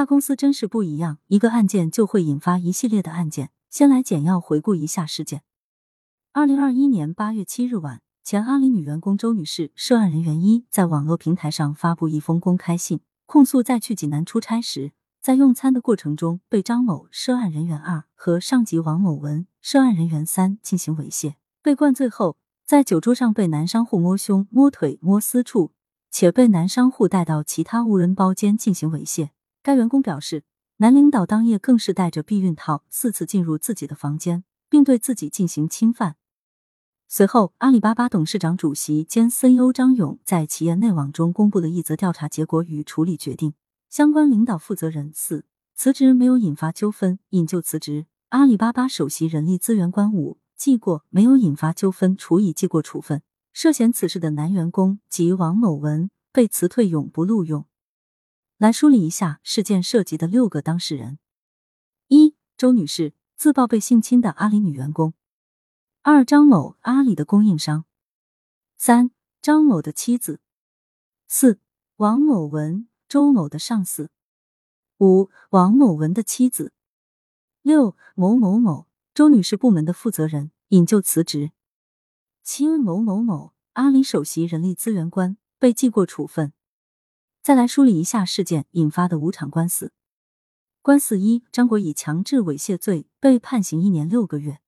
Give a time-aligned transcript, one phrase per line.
[0.00, 3.50] 大公司真是不一样，一个案件就会引发一系列的案件。
[3.68, 5.42] 先来简要回顾一下事件。
[6.32, 21.34] 二零二一年八月七日晚，前阿里女员工周女士涉案人员一在网络平台上发布一封公开信，控诉在去济南出差时，在用餐的过程中被张某涉案人员二和上级王某文涉案人员三进行猥亵。
[21.60, 25.72] 被灌醉后，在酒桌上被男商户摸胸、摸腿、摸私处，
[26.10, 29.28] 且被男商户带到其他无人包间进行猥亵。
[29.62, 30.44] 该员工表示，
[30.78, 36.16] 男领导当夜更是带着避孕套四次进入自己的房间，并对自己进行侵犯。
[37.06, 43.52] 随后，阿里巴巴董事长、主席兼 CEO 张勇在企业内网中公布了一则调查结果与处理决定：
[43.90, 53.20] 相关领导负责人四辞职没有引发纠纷，引咎辞职；阿里巴巴首席人力资源官五记过没有引发纠纷，处以记过处分。
[53.52, 57.66] 涉嫌此事的男员工及王某文被辞退，永不录用。
[58.60, 61.18] 来梳理一下事件涉及的六个当事人：
[62.08, 65.12] 一、周女士，自曝被性侵的阿里女员工；
[66.02, 67.84] 二、张某，阿里的供应商；
[68.76, 70.40] 三、张某的妻子；
[71.26, 71.58] 四、
[71.96, 74.08] 王某文，周某的上司；
[74.98, 76.72] 五、王某文的妻子；
[77.62, 81.52] 六、某某某，周女士部门的负责人，引咎辞职；
[82.42, 86.52] 七、某某某，阿里首席人力资源官，被记过处分。
[87.50, 89.92] 再来梳理一下事件引发的五场官司。
[90.82, 94.60] 官司一：张国以强制猥亵罪被判刑一年六个月。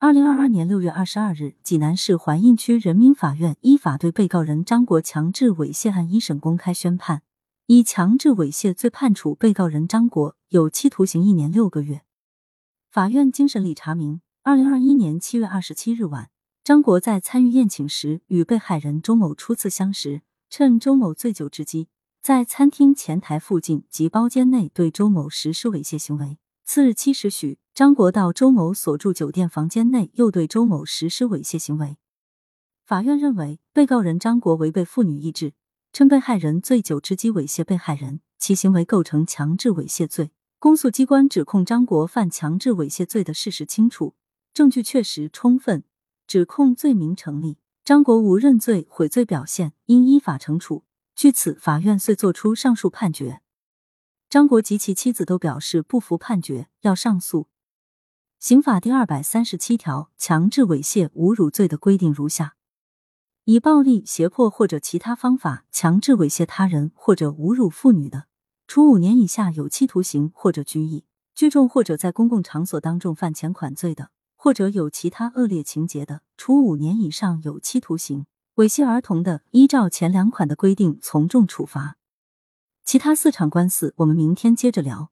[0.00, 7.22] 二零二二年六月二十二日，济南市槐荫区人民法院依法对被告人张国强制猥亵案一审公开宣判，
[7.66, 12.02] 以强制猥亵罪判处被告人张国有期徒刑一年六个月。
[12.90, 16.30] 法院经审理查明，二零二一年七月二十七日晚，
[16.64, 20.22] 张国在参与宴请时与被害人周某初次相识。
[20.54, 21.88] 趁周某醉酒之机，
[22.20, 26.36] 在餐厅前台附近及包间内对周某实施猥亵行为。
[26.62, 31.96] 次日七时许，张国到周某所住酒店房间内，又对周某实施猥亵行为。
[32.84, 35.54] 法院认为，被告人张国违背妇女意志，
[35.90, 40.32] 趁被害人醉酒之机猥亵被害人，其行为构成强制猥亵罪。
[40.58, 44.14] 公诉机关指控张国犯强制猥亵罪的事实清楚，
[44.52, 45.84] 证据确实充分，
[46.26, 47.56] 指控罪名成立。
[47.84, 50.84] 张国无认罪悔罪表现，应依法惩处。
[51.16, 53.40] 据此，法院遂作出上述判决。
[54.30, 57.48] 张国及其妻子都表示不服判决，要上诉。
[58.38, 62.54] 刑法第二百三十七条强制猥亵、侮辱罪的规定如下：
[63.46, 68.26] 以暴力、胁迫或者其他方法强制猥亵他人或者侮辱妇女的，
[68.68, 71.04] 处五年以下有期徒刑或者拘役；
[71.34, 74.10] 聚众或者在公共场所当众犯前款罪的。
[74.44, 78.24] 或者有其他恶劣情节的，处五年以上有期徒刑；
[78.56, 81.96] 猥亵儿童的，依照前两款的规定从重处罚。
[82.84, 85.11] 其他四场官司，我们明天接着聊。